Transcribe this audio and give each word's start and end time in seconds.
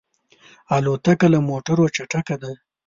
الوتکه 0.75 1.27
له 1.33 1.39
موټرو 1.49 1.85
چټکه 1.95 2.35
ده. 2.41 2.51